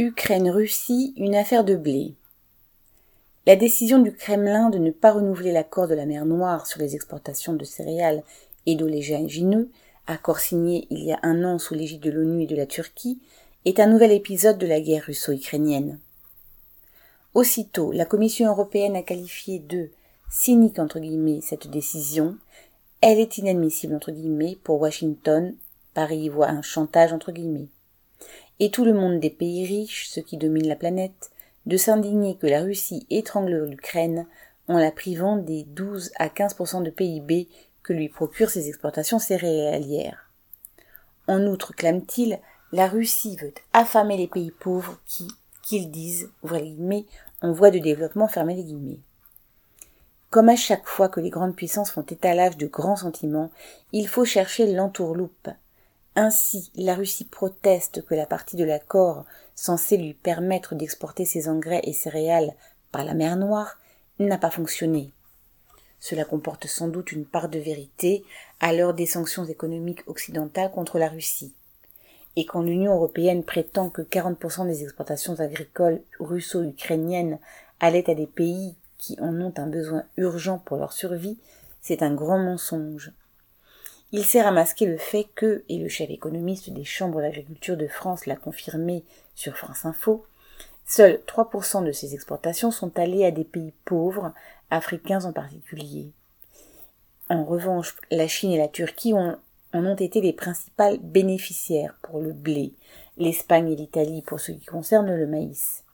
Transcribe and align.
Ukraine-Russie, 0.00 1.12
une 1.16 1.34
affaire 1.34 1.64
de 1.64 1.74
blé. 1.74 2.14
La 3.46 3.56
décision 3.56 3.98
du 3.98 4.12
Kremlin 4.12 4.70
de 4.70 4.78
ne 4.78 4.92
pas 4.92 5.10
renouveler 5.10 5.50
l'accord 5.50 5.88
de 5.88 5.94
la 5.96 6.06
mer 6.06 6.24
Noire 6.24 6.68
sur 6.68 6.78
les 6.78 6.94
exportations 6.94 7.54
de 7.54 7.64
céréales 7.64 8.22
et 8.66 8.76
d'oléagineux, 8.76 9.72
accord 10.06 10.38
signé 10.38 10.86
il 10.90 11.02
y 11.02 11.10
a 11.10 11.18
un 11.24 11.42
an 11.42 11.58
sous 11.58 11.74
l'égide 11.74 11.98
de 11.98 12.12
l'ONU 12.12 12.44
et 12.44 12.46
de 12.46 12.54
la 12.54 12.66
Turquie, 12.66 13.18
est 13.64 13.80
un 13.80 13.88
nouvel 13.88 14.12
épisode 14.12 14.58
de 14.58 14.68
la 14.68 14.80
guerre 14.80 15.02
russo-ukrainienne. 15.02 15.98
Aussitôt, 17.34 17.90
la 17.90 18.04
Commission 18.04 18.48
européenne 18.48 18.94
a 18.94 19.02
qualifié 19.02 19.58
de 19.58 19.90
cynique 20.30 20.78
cette 21.42 21.68
décision. 21.68 22.36
Elle 23.00 23.18
est 23.18 23.38
inadmissible 23.38 23.96
entre 23.96 24.12
guillemets 24.12 24.58
pour 24.62 24.80
Washington. 24.80 25.56
Paris 25.92 26.28
voit 26.28 26.50
un 26.50 26.62
chantage 26.62 27.12
entre 27.12 27.32
guillemets 27.32 27.66
et 28.60 28.70
tout 28.70 28.84
le 28.84 28.94
monde 28.94 29.20
des 29.20 29.30
pays 29.30 29.66
riches, 29.66 30.08
ceux 30.08 30.22
qui 30.22 30.36
dominent 30.36 30.68
la 30.68 30.76
planète, 30.76 31.30
de 31.66 31.76
s'indigner 31.76 32.36
que 32.36 32.46
la 32.46 32.62
Russie 32.62 33.06
étrangle 33.10 33.64
l'Ukraine 33.64 34.26
en 34.68 34.78
la 34.78 34.90
privant 34.90 35.36
des 35.36 35.64
12 35.64 36.10
à 36.18 36.28
15% 36.28 36.82
de 36.82 36.90
PIB 36.90 37.48
que 37.82 37.92
lui 37.92 38.08
procurent 38.08 38.50
ses 38.50 38.68
exportations 38.68 39.18
céréalières. 39.18 40.30
En 41.26 41.46
outre, 41.46 41.74
clame-t-il, 41.74 42.38
la 42.72 42.88
Russie 42.88 43.36
veut 43.36 43.54
affamer 43.72 44.16
les 44.16 44.28
pays 44.28 44.50
pauvres 44.50 44.98
qui, 45.06 45.28
qu'ils 45.62 45.90
disent, 45.90 46.30
guillemets, 46.44 47.06
en 47.40 47.52
voie 47.52 47.70
de 47.70 47.78
développement, 47.78 48.28
fermez 48.28 48.54
les 48.54 48.64
guillemets. 48.64 49.00
Comme 50.30 50.50
à 50.50 50.56
chaque 50.56 50.86
fois 50.86 51.08
que 51.08 51.20
les 51.20 51.30
grandes 51.30 51.56
puissances 51.56 51.90
font 51.90 52.02
étalage 52.02 52.58
de 52.58 52.66
grands 52.66 52.96
sentiments, 52.96 53.50
il 53.92 54.08
faut 54.08 54.26
chercher 54.26 54.70
l'entourloupe, 54.72 55.48
ainsi, 56.18 56.70
la 56.74 56.94
Russie 56.94 57.24
proteste 57.24 58.04
que 58.04 58.14
la 58.14 58.26
partie 58.26 58.56
de 58.56 58.64
l'accord 58.64 59.24
censée 59.54 59.96
lui 59.96 60.14
permettre 60.14 60.74
d'exporter 60.74 61.24
ses 61.24 61.48
engrais 61.48 61.80
et 61.84 61.92
céréales 61.92 62.54
par 62.92 63.04
la 63.04 63.14
mer 63.14 63.36
Noire 63.36 63.78
n'a 64.18 64.38
pas 64.38 64.50
fonctionné. 64.50 65.12
Cela 66.00 66.24
comporte 66.24 66.66
sans 66.66 66.88
doute 66.88 67.12
une 67.12 67.24
part 67.24 67.48
de 67.48 67.58
vérité 67.58 68.24
à 68.60 68.72
l'heure 68.72 68.94
des 68.94 69.06
sanctions 69.06 69.44
économiques 69.44 70.02
occidentales 70.06 70.70
contre 70.70 70.98
la 70.98 71.08
Russie. 71.08 71.54
Et 72.36 72.46
quand 72.46 72.62
l'Union 72.62 72.94
européenne 72.94 73.42
prétend 73.42 73.90
que 73.90 74.02
40% 74.02 74.66
des 74.66 74.82
exportations 74.82 75.40
agricoles 75.40 76.02
russo-ukrainiennes 76.20 77.38
allaient 77.80 78.10
à 78.10 78.14
des 78.14 78.26
pays 78.26 78.76
qui 78.96 79.16
en 79.20 79.40
ont 79.40 79.54
un 79.56 79.66
besoin 79.66 80.04
urgent 80.16 80.58
pour 80.58 80.76
leur 80.76 80.92
survie, 80.92 81.38
c'est 81.80 82.02
un 82.02 82.14
grand 82.14 82.38
mensonge. 82.38 83.12
Il 84.10 84.24
sert 84.24 84.46
à 84.46 84.52
le 84.52 84.96
fait 84.96 85.26
que, 85.34 85.64
et 85.68 85.78
le 85.78 85.88
chef 85.88 86.08
économiste 86.08 86.70
des 86.70 86.84
chambres 86.84 87.20
d'agriculture 87.20 87.76
de 87.76 87.86
France 87.86 88.24
l'a 88.24 88.36
confirmé 88.36 89.04
sur 89.34 89.54
France 89.56 89.84
Info, 89.84 90.24
seuls 90.86 91.20
3% 91.26 91.84
de 91.84 91.92
ces 91.92 92.14
exportations 92.14 92.70
sont 92.70 92.98
allées 92.98 93.26
à 93.26 93.30
des 93.30 93.44
pays 93.44 93.74
pauvres, 93.84 94.32
africains 94.70 95.26
en 95.26 95.32
particulier. 95.32 96.12
En 97.28 97.44
revanche, 97.44 97.96
la 98.10 98.26
Chine 98.26 98.52
et 98.52 98.58
la 98.58 98.68
Turquie 98.68 99.12
en 99.12 99.36
ont 99.74 99.94
été 99.94 100.22
les 100.22 100.32
principales 100.32 100.98
bénéficiaires 100.98 101.94
pour 102.00 102.20
le 102.20 102.32
blé, 102.32 102.72
l'Espagne 103.18 103.70
et 103.70 103.76
l'Italie 103.76 104.22
pour 104.22 104.40
ce 104.40 104.52
qui 104.52 104.64
concerne 104.64 105.14
le 105.14 105.26
maïs. 105.26 105.84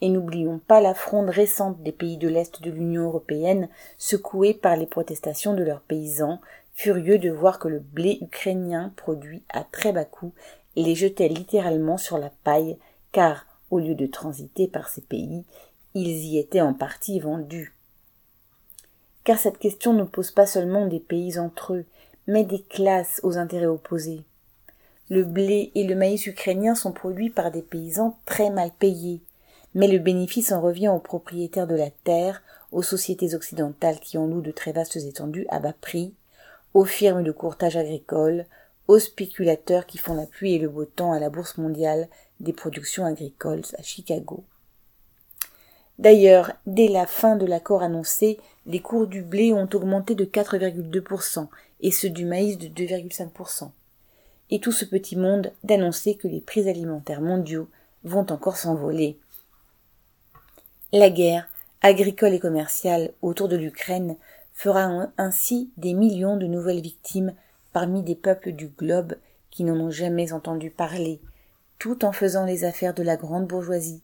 Et 0.00 0.08
n'oublions 0.08 0.58
pas 0.58 0.80
la 0.80 0.94
fronde 0.94 1.30
récente 1.30 1.82
des 1.82 1.92
pays 1.92 2.16
de 2.16 2.28
l'Est 2.28 2.60
de 2.62 2.70
l'Union 2.70 3.04
européenne, 3.04 3.68
secouée 3.98 4.54
par 4.54 4.76
les 4.76 4.86
protestations 4.86 5.54
de 5.54 5.62
leurs 5.62 5.80
paysans, 5.80 6.40
furieux 6.78 7.18
de 7.18 7.28
voir 7.28 7.58
que 7.58 7.66
le 7.66 7.80
blé 7.80 8.18
ukrainien 8.22 8.92
produit 8.94 9.42
à 9.48 9.64
très 9.64 9.92
bas 9.92 10.04
coût 10.04 10.32
les 10.76 10.94
jetait 10.94 11.26
littéralement 11.26 11.98
sur 11.98 12.18
la 12.18 12.30
paille, 12.44 12.78
car, 13.10 13.46
au 13.72 13.80
lieu 13.80 13.96
de 13.96 14.06
transiter 14.06 14.68
par 14.68 14.88
ces 14.88 15.00
pays, 15.00 15.44
ils 15.94 16.24
y 16.24 16.38
étaient 16.38 16.60
en 16.60 16.74
partie 16.74 17.18
vendus. 17.18 17.74
Car 19.24 19.38
cette 19.38 19.58
question 19.58 19.92
ne 19.92 20.04
pose 20.04 20.30
pas 20.30 20.46
seulement 20.46 20.86
des 20.86 21.00
pays 21.00 21.40
entre 21.40 21.74
eux, 21.74 21.84
mais 22.28 22.44
des 22.44 22.62
classes 22.62 23.20
aux 23.24 23.38
intérêts 23.38 23.66
opposés. 23.66 24.22
Le 25.10 25.24
blé 25.24 25.72
et 25.74 25.82
le 25.82 25.96
maïs 25.96 26.26
ukrainiens 26.26 26.76
sont 26.76 26.92
produits 26.92 27.30
par 27.30 27.50
des 27.50 27.62
paysans 27.62 28.16
très 28.24 28.50
mal 28.50 28.70
payés, 28.78 29.20
mais 29.74 29.88
le 29.88 29.98
bénéfice 29.98 30.52
en 30.52 30.60
revient 30.60 30.90
aux 30.90 31.00
propriétaires 31.00 31.66
de 31.66 31.74
la 31.74 31.90
terre, 31.90 32.40
aux 32.70 32.82
sociétés 32.82 33.34
occidentales 33.34 33.98
qui 33.98 34.16
en 34.16 34.28
louent 34.28 34.42
de 34.42 34.52
très 34.52 34.70
vastes 34.70 34.94
étendues 34.94 35.46
à 35.50 35.58
bas 35.58 35.74
prix, 35.80 36.14
aux 36.78 36.84
firmes 36.84 37.24
de 37.24 37.32
courtage 37.32 37.76
agricole, 37.76 38.46
aux 38.86 39.00
spéculateurs 39.00 39.84
qui 39.84 39.98
font 39.98 40.14
la 40.14 40.26
pluie 40.26 40.54
et 40.54 40.58
le 40.60 40.68
beau 40.68 40.84
temps 40.84 41.10
à 41.10 41.18
la 41.18 41.28
bourse 41.28 41.58
mondiale 41.58 42.06
des 42.38 42.52
productions 42.52 43.04
agricoles 43.04 43.64
à 43.76 43.82
Chicago. 43.82 44.44
D'ailleurs, 45.98 46.52
dès 46.66 46.86
la 46.86 47.08
fin 47.08 47.34
de 47.34 47.46
l'accord 47.46 47.82
annoncé, 47.82 48.38
les 48.64 48.78
cours 48.78 49.08
du 49.08 49.22
blé 49.22 49.52
ont 49.52 49.68
augmenté 49.74 50.14
de 50.14 50.24
4,2% 50.24 51.48
et 51.80 51.90
ceux 51.90 52.10
du 52.10 52.24
maïs 52.24 52.58
de 52.58 52.68
2,5%. 52.68 53.72
Et 54.50 54.60
tout 54.60 54.70
ce 54.70 54.84
petit 54.84 55.16
monde 55.16 55.50
d'annoncer 55.64 56.14
que 56.14 56.28
les 56.28 56.40
prix 56.40 56.68
alimentaires 56.68 57.22
mondiaux 57.22 57.68
vont 58.04 58.30
encore 58.30 58.56
s'envoler. 58.56 59.18
La 60.92 61.10
guerre, 61.10 61.48
agricole 61.82 62.34
et 62.34 62.38
commerciale, 62.38 63.10
autour 63.20 63.48
de 63.48 63.56
l'Ukraine 63.56 64.14
fera 64.58 64.90
ainsi 65.18 65.70
des 65.76 65.94
millions 65.94 66.36
de 66.36 66.48
nouvelles 66.48 66.80
victimes 66.80 67.32
parmi 67.72 68.02
des 68.02 68.16
peuples 68.16 68.50
du 68.50 68.66
globe 68.66 69.14
qui 69.50 69.62
n'en 69.62 69.78
ont 69.78 69.92
jamais 69.92 70.32
entendu 70.32 70.68
parler, 70.68 71.20
tout 71.78 72.04
en 72.04 72.10
faisant 72.10 72.44
les 72.44 72.64
affaires 72.64 72.92
de 72.92 73.04
la 73.04 73.16
grande 73.16 73.46
bourgeoisie, 73.46 74.02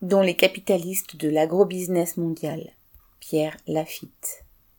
dont 0.00 0.20
les 0.20 0.36
capitalistes 0.36 1.16
de 1.16 1.28
l'agrobusiness 1.28 2.16
mondial. 2.16 2.70
Pierre 3.18 3.56
Lafitte. 3.66 4.43